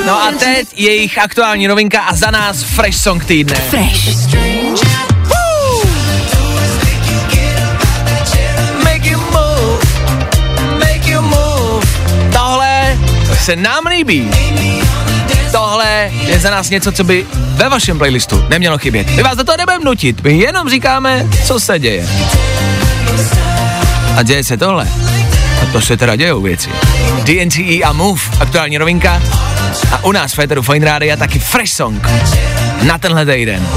[0.06, 3.56] No a teď jejich aktuální novinka a za nás Fresh Song týdne.
[3.56, 4.34] Fresh.
[8.84, 9.86] Make you move,
[10.80, 11.88] make you move.
[12.34, 12.98] Tohle
[13.44, 14.32] se nám líbí.
[15.52, 19.08] Tohle je za nás něco, co by ve vašem playlistu nemělo chybět.
[19.16, 22.08] My vás do toho nebudeme nutit, my jenom říkáme, co se děje.
[24.18, 24.88] A děje se tohle.
[25.74, 26.70] To se teda dějou věci.
[27.24, 29.22] DNCE a Move, aktuální novinka.
[29.92, 32.08] A u nás v Féteru Fine Rádia taky Fresh Song.
[32.84, 33.68] Na tenhle týden.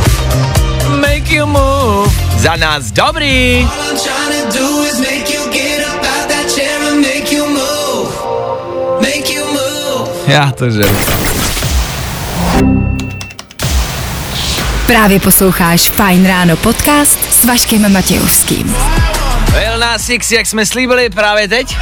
[1.00, 2.10] Make you move.
[2.36, 3.68] Za nás dobrý.
[10.26, 10.98] Já to žeru.
[14.86, 18.76] Právě posloucháš Fajn ráno podcast s Vaškem Matějovským.
[19.58, 21.76] Lil Nas X, jak jsme slíbili právě teď.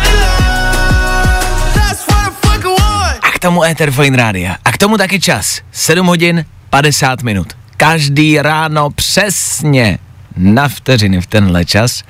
[3.22, 4.56] A k tomu Ether Fine Rádia.
[4.64, 5.60] A k tomu taky čas.
[5.72, 7.52] 7 hodin 50 minut.
[7.76, 9.98] Každý ráno přesně
[10.36, 12.02] na vteřiny v tenhle čas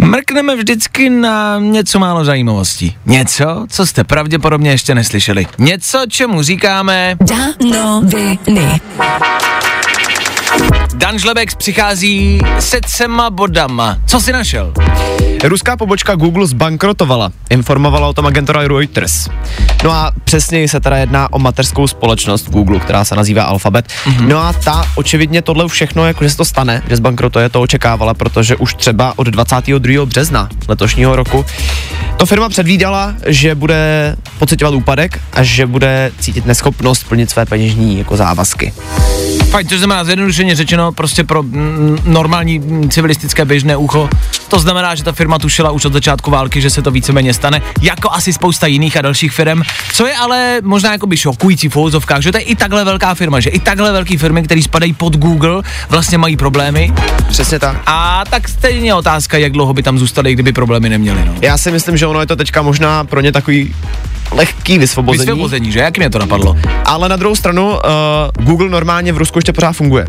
[0.00, 2.96] mrkneme vždycky na něco málo zajímavostí.
[3.06, 5.46] Něco, co jste pravděpodobně ještě neslyšeli.
[5.58, 7.16] Něco, čemu říkáme...
[7.20, 8.80] Danoviny.
[10.94, 13.98] Dan Žlebex přichází se třema bodama.
[14.06, 14.72] Co si našel?
[15.44, 19.28] Ruská pobočka Google zbankrotovala, informovala o tom agentura Reuters.
[19.84, 23.88] No a přesněji se teda jedná o mateřskou společnost Google, která se nazývá Alphabet.
[23.88, 24.28] Mm-hmm.
[24.28, 28.14] No a ta očividně tohle všechno, jako že se to stane, že zbankrotuje, to očekávala,
[28.14, 30.06] protože už třeba od 22.
[30.06, 31.44] března letošního roku
[32.20, 37.98] to firma předvídala, že bude pocitovat úpadek a že bude cítit neschopnost plnit své peněžní
[37.98, 38.72] jako závazky.
[39.50, 44.08] Fajn, to znamená zjednodušeně řečeno prostě pro mm, normální mm, civilistické běžné ucho.
[44.50, 47.62] To znamená, že ta firma tušila už od začátku války, že se to víceméně stane,
[47.80, 49.62] jako asi spousta jiných a dalších firm.
[49.92, 53.40] Co je ale možná jakoby šokující v fouzovkách, že to je i takhle velká firma,
[53.40, 56.92] že i takhle velké firmy, které spadají pod Google, vlastně mají problémy.
[57.28, 57.82] Přesně tak.
[57.86, 61.24] A tak stejně otázka, jak dlouho by tam zůstali, kdyby problémy neměli.
[61.26, 61.34] No.
[61.40, 63.74] Já si myslím, že ono je to teďka možná pro ně takový
[64.32, 65.26] lehký vysvobození.
[65.26, 65.78] Vysvobození, že?
[65.80, 66.56] Jak mě to napadlo?
[66.84, 67.78] Ale na druhou stranu, uh,
[68.44, 70.06] Google normálně v Rusku ještě pořád funguje.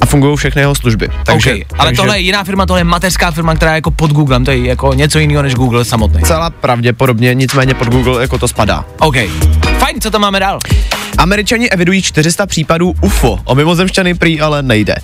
[0.00, 1.08] A fungují všechny jeho služby.
[1.24, 1.64] Takže, okay.
[1.78, 4.44] Ale takže tohle je jiná firma, tohle je mateřská firma, která je jako pod Googlem,
[4.44, 6.22] to je jako něco jiného než Google samotný.
[6.22, 8.84] Celá pravděpodobně, nicméně pod Google jako to spadá.
[9.00, 9.16] OK.
[9.78, 10.58] Fajn, co tam máme dál?
[11.18, 13.38] Američani evidují 400 případů UFO.
[13.44, 14.94] O mimozemšťany prý ale nejde.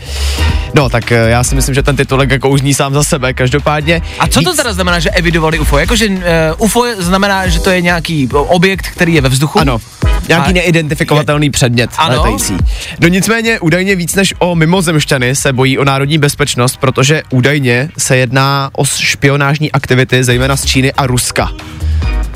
[0.75, 3.33] No, tak eh, já si myslím, že ten titulek jako už zní sám za sebe.
[3.35, 4.03] Každopádně.
[4.19, 5.79] A co to víc- teda znamená, že evidovali UFO?
[5.79, 6.17] Jakože uh,
[6.59, 9.61] UFO znamená, že to je nějaký objekt, který je ve vzduchu?
[9.61, 9.79] Ano,
[10.29, 12.17] nějaký A- neidentifikovatelný předmět Ano.
[12.17, 12.57] letající.
[13.01, 18.17] No nicméně údajně víc než o mimozemšťany se bojí o národní bezpečnost, protože údajně se
[18.17, 21.51] jedná o špionážní aktivity, zejména z Číny a Ruska.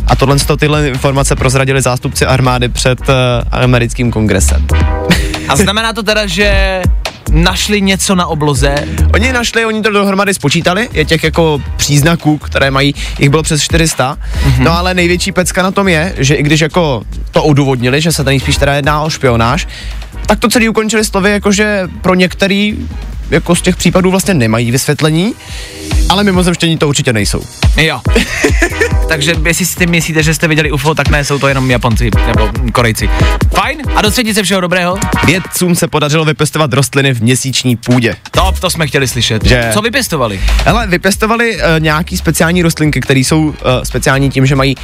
[0.09, 3.14] A tohle tyhle informace prozradili zástupci armády před uh,
[3.51, 4.66] americkým kongresem.
[5.49, 6.83] A znamená to teda, že
[7.33, 8.75] našli něco na obloze?
[9.14, 13.62] Oni našli, oni to dohromady spočítali, je těch jako příznaků, které mají, jich bylo přes
[13.62, 14.53] 400, Mhm.
[14.53, 14.64] mm-hmm.
[14.64, 18.25] no ale největší pecka na tom je, že i když jako to odůvodnili, že se
[18.25, 19.68] tady spíš teda jedná o špionáž,
[20.27, 22.77] tak to celý ukončili slovy, jakože pro některý
[23.31, 25.35] jako z těch případů vlastně nemají vysvětlení,
[26.09, 27.42] ale mimozemštění to určitě nejsou.
[27.77, 28.01] Jo.
[29.09, 32.51] Takže jestli si myslíte, že jste viděli UFO, tak ne, jsou to jenom Japonci nebo
[32.73, 33.11] Korejci.
[33.55, 34.99] Fajn, a do třetice všeho dobrého?
[35.25, 38.16] Vědcům se podařilo vypěstovat rostliny v měsíční půdě.
[38.31, 39.44] Top, to jsme chtěli slyšet.
[39.44, 39.71] Že?
[39.75, 40.40] Co vypěstovali?
[40.64, 44.75] Hele, vypěstovali uh, nějaký speciální rostlinky, které jsou uh, speciální tím, že mají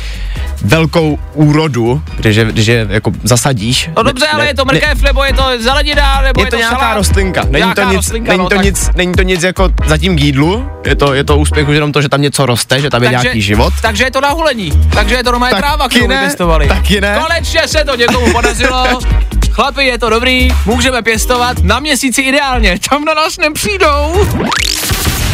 [0.62, 3.90] velkou úrodu, když je, když je jako zasadíš.
[3.96, 6.78] No dobře, ale je to mrkev, nebo je to zelenina, nebo je, je to nějaká
[6.78, 6.96] salát?
[6.96, 7.40] rostlinka.
[7.42, 10.16] Není Nějaká to nic, rostlinka, není no, to tak- nic, není to nic jako zatím
[10.16, 10.70] k jídlu.
[10.86, 13.08] Je to, je to úspěch už jenom to, že tam něco roste, že tam je
[13.10, 13.74] nějaký život.
[13.82, 14.72] Takže je to na hulení.
[14.92, 16.68] Takže je to normálně Taky tráva, kterou ne, vypěstovali.
[16.68, 17.18] taky ne.
[17.22, 18.84] Konečně se to někomu podařilo.
[19.50, 22.78] Chlapi, je to dobrý, můžeme pěstovat na měsíci ideálně.
[22.90, 24.26] Tam na nás nepřijdou.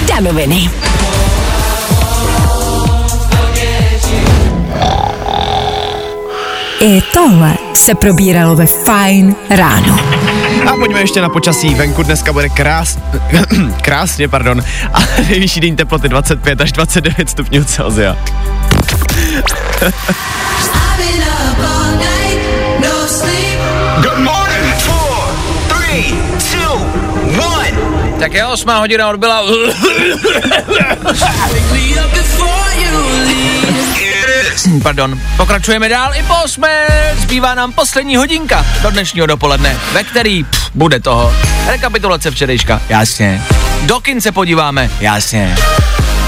[0.09, 0.71] Danoviny.
[6.81, 9.99] I tohle se probíralo ve Fine ráno.
[10.73, 11.75] A pojďme ještě na počasí.
[11.75, 12.99] Venku dneska bude krás,
[13.83, 14.63] krásně, pardon,
[14.95, 18.17] a nejvyšší denní teploty 25 až 29 stupňů Celsia.
[28.19, 29.43] Tak je osmá hodina odbyla.
[34.83, 35.21] Pardon.
[35.37, 36.87] Pokračujeme dál i po osmé.
[37.19, 41.35] Zbývá nám poslední hodinka do dnešního dopoledne, ve který pff, bude toho.
[41.67, 43.43] Rekapitulace včerejška, jasně.
[43.83, 45.57] Do kin se podíváme, jasně.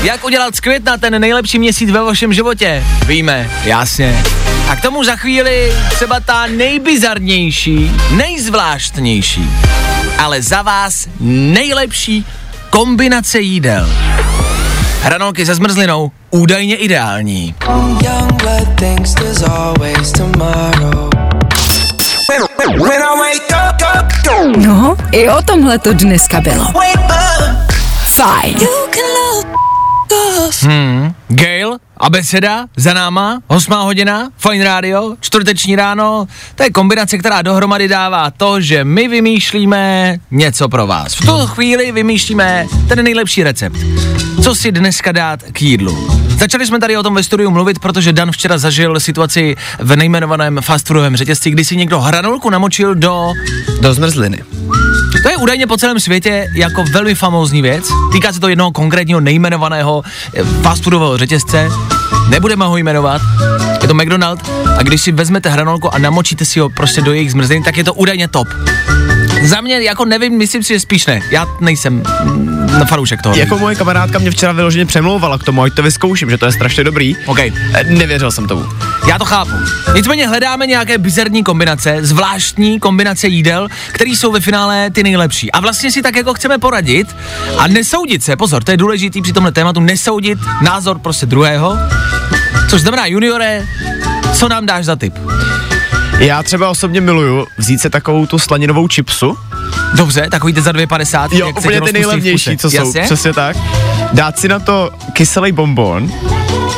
[0.03, 2.85] Jak udělat z května ten nejlepší měsíc ve vašem životě?
[3.07, 4.25] Víme, jasně.
[4.69, 9.51] A k tomu za chvíli třeba ta nejbizarnější, nejzvláštnější,
[10.19, 12.27] ale za vás nejlepší
[12.71, 13.91] kombinace jídel.
[15.03, 17.55] Hranolky se zmrzlinou, údajně ideální.
[24.57, 26.73] No, i o tomhle to dneska bylo.
[28.19, 28.82] wake
[30.57, 30.69] up.
[30.69, 31.15] Fajn.
[31.29, 37.89] Gail, abeceda, za náma, osmá hodina, fajn rádio, čtvrteční ráno, to je kombinace, která dohromady
[37.89, 41.15] dává to, že my vymýšlíme něco pro vás.
[41.15, 43.77] V tu chvíli vymýšlíme ten nejlepší recept.
[44.43, 46.22] Co si dneska dát k jídlu.
[46.43, 50.61] Začali jsme tady o tom ve studiu mluvit, protože Dan včera zažil situaci v nejmenovaném
[50.63, 53.33] fast foodovém řetězci, kdy si někdo hranolku namočil do
[53.81, 54.45] Do zmrzliny.
[55.23, 57.85] to je údajně po celém světě jako velmi famózní věc.
[58.13, 60.03] Týká se to jednoho konkrétního nejmenovaného
[60.35, 61.69] eh, fast foodového řetězce.
[62.29, 63.23] Nebudeme ho jmenovat.
[63.83, 64.51] Je to McDonald.
[64.79, 67.85] A když si vezmete hranolku a namočíte si ho prostě do jejich zmrzliny, tak je
[67.85, 68.49] to údajně top.
[69.45, 71.21] Za mě, jako nevím, myslím si, že spíš ne.
[71.31, 73.35] Já nejsem mm, na fanoušek toho.
[73.37, 76.53] Jako moje kamarádka mě včera vyloženě přemlouvala k tomu, ať to vyzkouším, že to je
[76.53, 77.17] strašně dobrý.
[77.27, 77.53] OK, Eh,
[77.85, 78.65] Nevěřil jsem tomu.
[79.09, 79.51] já to chápu.
[79.95, 85.53] Nicméně hledáme nějaké bizarní kombinace, zvláštní kombinace jídel, které jsou ve finále ty nejlepší.
[85.53, 87.17] A vlastně si tak jako chceme poradit
[87.59, 91.79] a nesoudit se, pozor, to je důležitý při tomhle tématu, nesoudit názor prostě druhého.
[92.71, 93.67] Což znamená, juniore,
[94.35, 95.15] co nám dáš za tip?
[96.19, 99.39] Já třeba osobně miluju vzít se takovou tu slaninovou chipsu.
[99.95, 101.29] Dobře, takový ty za 2,50.
[101.33, 103.03] Jo, jak úplně ty nejlevnější, co jsou, Jasně?
[103.03, 103.57] přesně tak.
[104.13, 106.13] Dát si na to kyselý bonbon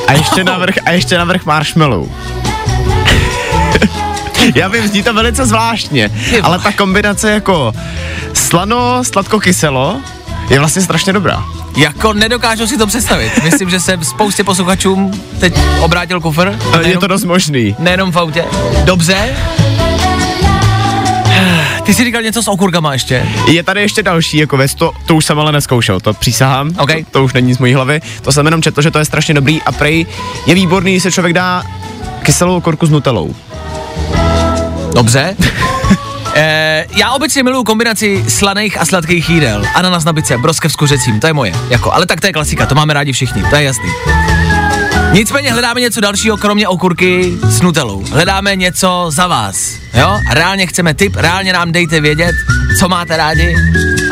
[0.07, 2.09] a ještě navrch, a ještě navrch marshmallow.
[4.55, 6.11] Já vím, zní to velice zvláštně,
[6.42, 7.73] ale ta kombinace jako
[8.35, 10.01] slano, sladko-kyselo
[10.51, 11.44] je vlastně strašně dobrá.
[11.76, 13.32] Jako nedokážu si to představit.
[13.44, 16.58] Myslím, že se spoustě posluchačům teď obrátil kufr.
[16.72, 17.76] Je Nejenom- to dost možný.
[17.78, 18.44] Nejenom v autě.
[18.84, 19.37] Dobře.
[21.82, 23.26] Ty jsi říkal něco s okurkama ještě.
[23.50, 26.90] Je tady ještě další jako věc, to, to už jsem ale neskoušel, to přísahám, OK.
[26.92, 29.34] to, to už není z mojí hlavy, to jsem jenom četl, že to je strašně
[29.34, 30.06] dobrý a prej
[30.46, 31.62] je výborný, když se člověk dá
[32.22, 33.34] kyselou okurku s nutelou.
[34.94, 35.37] Dobře.
[36.35, 39.62] E, já obecně miluju kombinaci slaných a sladkých jídel.
[39.75, 41.53] Ananas na bice, broskev s kuřecím, to je moje.
[41.68, 43.88] Jako, ale tak to je klasika, to máme rádi všichni, to je jasný.
[45.12, 48.05] Nicméně hledáme něco dalšího, kromě okurky s nutelou.
[48.11, 50.20] Hledáme něco za vás, jo?
[50.33, 52.35] Reálně chceme tip, reálně nám dejte vědět,
[52.79, 53.57] co máte rádi.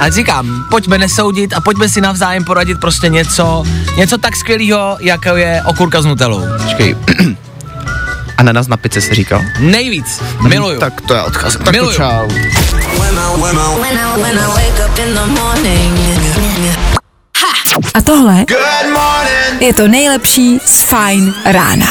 [0.00, 3.64] A říkám, pojďme nesoudit a pojďme si navzájem poradit prostě něco,
[3.96, 6.42] něco tak skvělého, jako je okurka s nutelou.
[6.62, 6.96] Počkej.
[8.42, 9.44] Ananas na pice se říkal?
[9.58, 10.80] Nejvíc, miluju.
[10.80, 11.56] Tak to je odkaz.
[11.56, 11.96] Tak Miluju.
[11.96, 12.28] čau.
[17.94, 18.44] A tohle
[19.60, 21.86] je to nejlepší z Fine rána.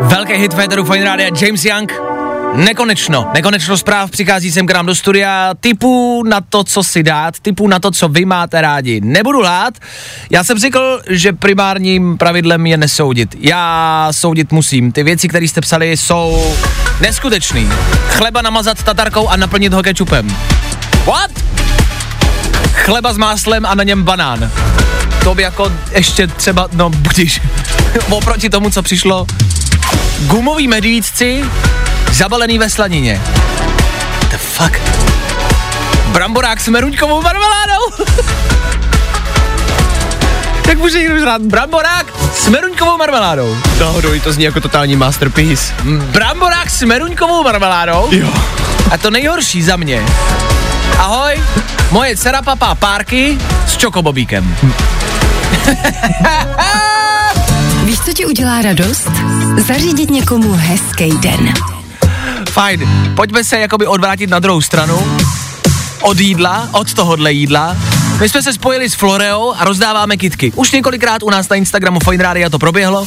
[0.00, 2.13] Velký hit Féteru Fine Rádia James Young.
[2.56, 7.40] Nekonečno, nekonečno zpráv přichází sem k nám do studia typů na to, co si dát,
[7.40, 9.00] typů na to, co vy máte rádi.
[9.00, 9.74] Nebudu lhát,
[10.30, 13.36] já jsem řekl, že primárním pravidlem je nesoudit.
[13.38, 14.92] Já soudit musím.
[14.92, 16.54] Ty věci, které jste psali, jsou
[17.00, 17.68] neskutečný.
[18.08, 20.36] Chleba namazat tatarkou a naplnit ho kečupem.
[21.04, 21.30] What?
[22.72, 24.50] Chleba s máslem a na něm banán.
[25.24, 27.40] To by jako ještě třeba, no budíš,
[28.10, 29.26] oproti tomu, co přišlo,
[30.26, 31.44] gumový medvídci
[32.14, 33.22] zabalený ve slanině.
[34.30, 34.80] The fuck?
[36.06, 38.04] Bramborák s meruňkovou marmeládou?
[40.68, 43.56] Jak může někdo žrát bramborák s meruňkovou marmeládou?
[43.80, 45.74] Náhodou to zní jako totální masterpiece.
[45.84, 48.08] Bramborák s meruňkovou marmeládou?
[48.10, 48.28] Jo.
[48.90, 50.02] A to nejhorší za mě.
[50.98, 51.42] Ahoj,
[51.90, 54.56] moje dcera papá párky s čokobobíkem.
[57.84, 59.10] Víš, co ti udělá radost?
[59.66, 61.73] Zařídit někomu hezký den.
[62.54, 65.18] Fajn, pojďme se jakoby odvrátit na druhou stranu.
[66.00, 67.76] Od jídla, od tohohle jídla.
[68.20, 70.52] My jsme se spojili s Floreou a rozdáváme kitky.
[70.56, 73.06] Už několikrát u nás na Instagramu Fine Radio to proběhlo.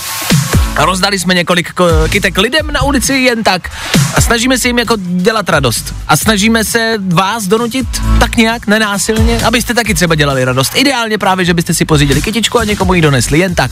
[0.77, 3.69] Rozdali jsme několik ko- kytek lidem na ulici jen tak.
[4.15, 5.93] A snažíme se jim jako dělat radost.
[6.07, 7.87] A snažíme se vás donutit
[8.19, 10.71] tak nějak nenásilně, abyste taky třeba dělali radost.
[10.75, 13.71] Ideálně právě, že byste si pořídili kytičku a někomu ji donesli jen tak.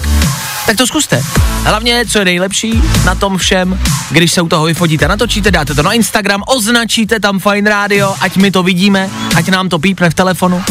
[0.66, 1.24] Tak to zkuste.
[1.64, 5.84] Hlavně, co je nejlepší na tom všem, když se u toho vyfotíte, natočíte, dáte to
[5.84, 10.14] na Instagram, označíte tam Fine Radio, ať my to vidíme, ať nám to pípne v
[10.14, 10.64] telefonu.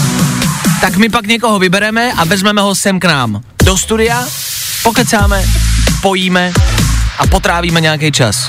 [0.81, 4.27] Tak my pak někoho vybereme a vezmeme ho sem k nám do studia,
[4.83, 5.45] pokecáme,
[6.05, 6.53] pojíme
[7.19, 8.49] a potrávíme nějaký čas.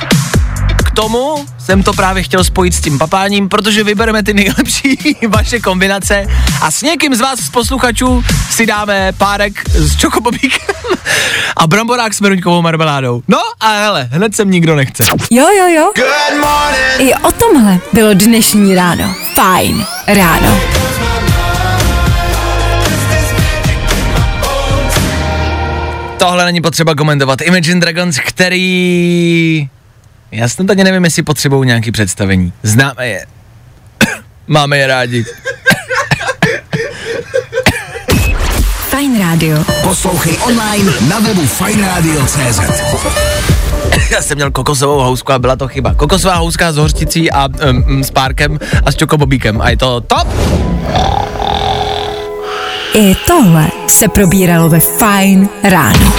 [0.86, 5.60] K tomu jsem to právě chtěl spojit s tím papáním, protože vybereme ty nejlepší vaše
[5.60, 6.26] kombinace
[6.62, 10.76] a s někým z vás z posluchačů si dáme párek s čokobobíkem
[11.58, 13.22] a bramborák s meruňkovou marmeládou.
[13.28, 15.04] No a hele, hned sem nikdo nechce.
[15.32, 15.92] Jo, jo, jo.
[15.96, 17.12] Good morning.
[17.12, 19.16] I o tomhle bylo dnešní ráno.
[19.36, 20.60] Fajn ráno.
[26.26, 27.42] Tohle není potřeba komentovat.
[27.42, 29.70] Imagine Dragons, který...
[30.32, 32.54] Já snad ani nevím, jestli potřebují nějaký představení.
[32.64, 33.26] Známe je.
[34.48, 35.26] Máme je rádi.
[38.90, 39.66] Fajn rádio.
[39.84, 42.60] Poslouchej online na webu fajnradio.cz
[44.12, 45.94] Já jsem měl kokosovou housku a byla to chyba.
[45.94, 49.62] Kokosová houska s hořticí a um, s párkem a s čokobobíkem.
[49.62, 50.28] A je to top?
[52.98, 56.14] I tohle se probíralo ve Fine ráno.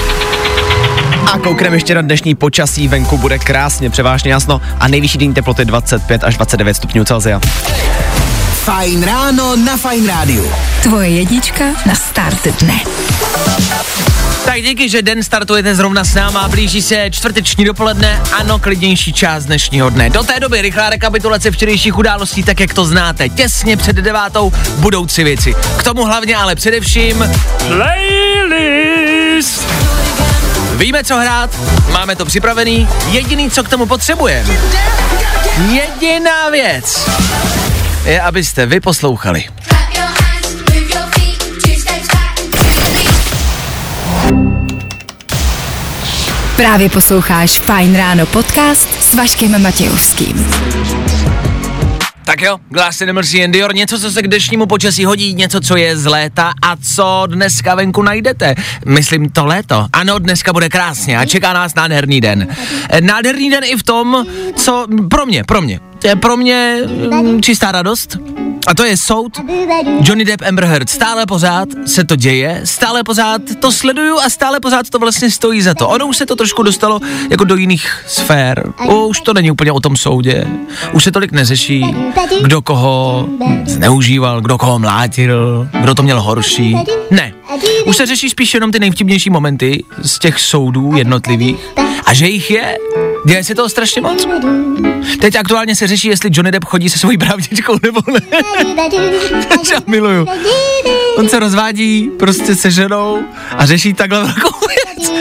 [1.33, 5.65] A koukneme ještě na dnešní počasí, venku bude krásně, převážně jasno a nejvyšší denní teploty
[5.65, 7.41] 25 až 29 stupňů Celsia.
[8.65, 10.51] Fajn ráno na Fajn rádiu.
[10.83, 12.81] Tvoje jednička na start dne.
[14.57, 19.45] Tak díky, že den startujete zrovna s náma, blíží se čtvrteční dopoledne, ano, klidnější část
[19.45, 20.11] dnešního dne.
[20.11, 23.29] Do té doby rychlá rekapitulace včerejších událostí, tak jak to znáte.
[23.29, 25.55] Těsně před devátou budou tři věci.
[25.79, 27.31] K tomu hlavně ale především
[27.69, 29.67] playlist.
[30.77, 31.51] Víme, co hrát,
[31.93, 34.55] máme to připravený, jediný, co k tomu potřebujeme.
[35.73, 37.11] Jediná věc
[38.05, 39.45] je, abyste vy poslouchali.
[46.57, 50.47] Právě posloucháš Fine Ráno podcast s Vaškem Matějovským.
[52.25, 55.77] Tak jo, Glass Animals and Dior, něco, co se k dnešnímu počasí hodí, něco, co
[55.77, 58.55] je z léta a co dneska venku najdete.
[58.87, 59.87] Myslím to léto.
[59.93, 62.49] Ano, dneska bude krásně a čeká nás nádherný den.
[63.01, 64.27] Nádherný den i v tom,
[64.57, 65.81] co pro mě, pro mě.
[65.99, 66.79] To je pro mě
[67.23, 68.17] mm, čistá radost.
[68.67, 69.41] A to je soud
[70.01, 70.91] Johnny Depp Amber Heard.
[70.91, 75.63] Stále pořád se to děje, stále pořád to sleduju a stále pořád to vlastně stojí
[75.63, 75.89] za to.
[75.89, 78.73] Ono už se to trošku dostalo jako do jiných sfér.
[79.09, 80.47] Už to není úplně o tom soudě.
[80.93, 81.95] Už se tolik neřeší,
[82.43, 83.29] kdo koho
[83.65, 86.77] zneužíval, kdo koho mlátil, kdo to měl horší.
[87.11, 87.33] Ne.
[87.87, 91.61] Už se řeší spíš jenom ty nejvtipnější momenty z těch soudů jednotlivých.
[92.07, 92.79] A že jich je,
[93.27, 94.27] děje se toho strašně moc.
[95.21, 98.21] Teď aktuálně se řeší, jestli Johnny Depp chodí se svojí právničkou nebo ne.
[99.73, 100.27] Já miluju.
[101.17, 103.23] On se rozvádí prostě se ženou
[103.57, 105.13] a řeší takhle velkou věc.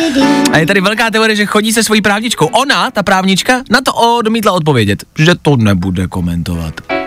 [0.51, 2.45] A je tady velká teorie, že chodí se svojí právničkou.
[2.45, 7.04] Ona, ta právnička, na to odmítla odpovědět, že to nebude komentovat.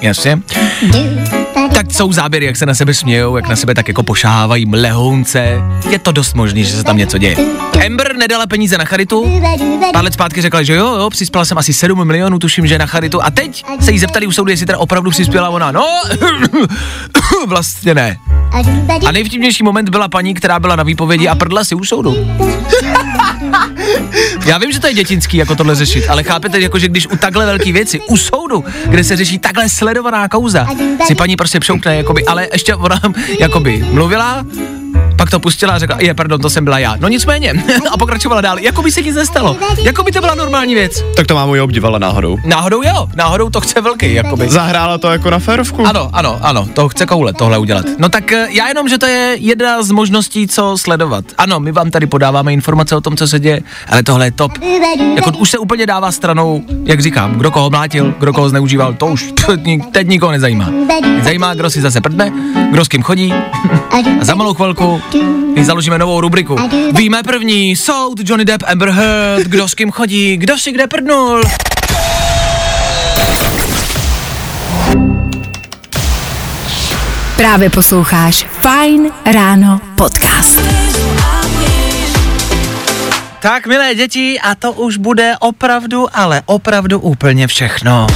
[0.00, 0.38] Jasně.
[1.74, 5.62] Tak jsou záběry, jak se na sebe smějou, jak na sebe tak jako pošávají mlehounce.
[5.90, 7.36] Je to dost možný, že se tam něco děje.
[7.86, 9.40] Amber nedala peníze na charitu,
[9.92, 12.86] pár let zpátky řekla, že jo, jo, přispěla jsem asi 7 milionů, tuším, že na
[12.86, 13.22] charitu.
[13.22, 15.72] A teď se jí zeptali u soudu, jestli teda opravdu přispěla ona.
[15.72, 15.86] No,
[17.46, 18.16] vlastně ne.
[19.06, 22.16] A nejvtipnější moment byla paní, která byla na výpovědi a prdla si u soudu.
[24.46, 27.16] Já vím, že to je dětinský, jako tohle řešit, ale chápete, jako že když u
[27.16, 30.66] takhle velké věci, u soudu, kde se řeší takhle sledovaná kauza,
[31.06, 33.00] si paní prostě přoukne, jakoby, ale ještě ona,
[33.40, 34.44] jakoby, mluvila,
[35.20, 36.96] pak to pustila a řekla, je, pardon, to jsem byla já.
[37.00, 37.52] No nicméně,
[37.90, 41.04] a pokračovala dál, jako by se nic nestalo, jako by to byla normální věc.
[41.16, 42.38] Tak to mámu i obdivala náhodou.
[42.44, 44.48] Náhodou jo, náhodou to chce velký, jakoby.
[44.48, 45.86] Zahrála to jako na férovku?
[45.86, 47.84] Ano, ano, ano, to chce koule tohle udělat.
[47.98, 51.24] No tak eh, já jenom, že to je jedna z možností, co sledovat.
[51.38, 54.52] Ano, my vám tady podáváme informace o tom, co se děje, ale tohle je top.
[55.16, 59.06] Jako už se úplně dává stranou, jak říkám, kdo koho mlátil, kdo koho zneužíval, to
[59.06, 59.32] už
[59.92, 60.68] teď nikoho nezajímá.
[61.22, 62.32] Zajímá, kdo si zase prdne,
[62.70, 63.32] kdo s kým chodí
[63.90, 64.89] a za malou chvilku
[65.54, 66.56] my založíme novou rubriku.
[66.92, 71.42] Víme první, soud Johnny Depp Amber Heard, kdo s kým chodí, kdo si kde prdnul.
[77.36, 80.60] Právě posloucháš Fine Ráno podcast.
[83.40, 88.06] Tak, milé děti, a to už bude opravdu, ale opravdu úplně všechno.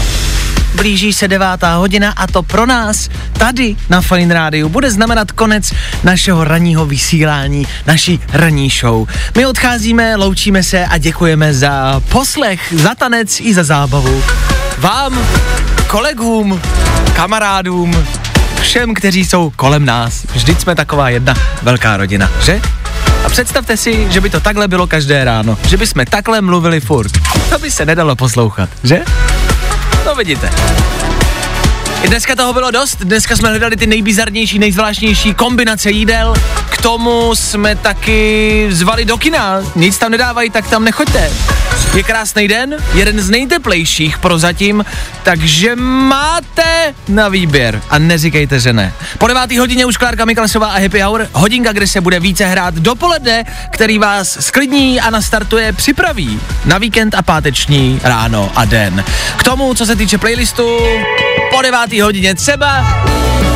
[0.74, 5.72] Blíží se devátá hodina a to pro nás tady na Fine Rádiu bude znamenat konec
[6.04, 9.08] našeho ranního vysílání, naší ranní show.
[9.36, 14.22] My odcházíme, loučíme se a děkujeme za poslech, za tanec i za zábavu.
[14.78, 15.18] Vám,
[15.86, 16.60] kolegům,
[17.12, 18.06] kamarádům,
[18.60, 20.26] všem, kteří jsou kolem nás.
[20.32, 22.60] Vždyť jsme taková jedna velká rodina, že?
[23.24, 26.80] A představte si, že by to takhle bylo každé ráno, že by jsme takhle mluvili
[26.80, 27.12] furt.
[27.50, 29.02] To by se nedalo poslouchat, že?
[30.04, 30.50] No vidíte.
[32.06, 36.34] Dneska toho bylo dost, dneska jsme hledali ty nejbizarnější, nejzvláštnější kombinace jídel,
[36.70, 41.30] k tomu jsme taky zvali do kina, nic tam nedávají, tak tam nechoďte.
[41.94, 44.84] Je krásný den, jeden z nejteplejších prozatím,
[45.22, 48.92] takže máte na výběr a neříkejte, že ne.
[49.18, 52.74] Po devátý hodině už Klárka Miklasová a Happy Hour, hodinka, kde se bude více hrát
[52.74, 59.04] dopoledne, který vás sklidní a nastartuje, připraví na víkend a páteční ráno a den.
[59.36, 60.78] K tomu, co se týče playlistu,
[61.54, 62.66] po devátý hodině třeba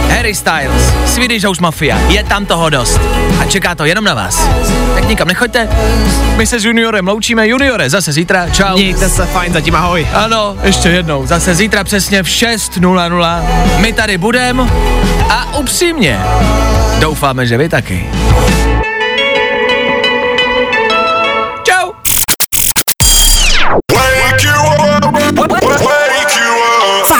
[0.09, 3.01] Harry Styles, Swedish House Mafia, je tam toho dost.
[3.41, 4.49] A čeká to jenom na vás.
[4.95, 5.69] Tak nikam nechoďte.
[6.37, 7.49] My se s Juniorem loučíme.
[7.49, 8.51] Juniore, zase zítra.
[8.51, 8.77] Čau.
[8.77, 10.09] Mějte se fajn, zatím ahoj.
[10.15, 11.27] Ano, ještě jednou.
[11.27, 13.43] Zase zítra přesně v 6.00.
[13.79, 14.63] My tady budeme
[15.31, 16.21] a upřímně
[17.01, 18.09] doufáme, že vy taky.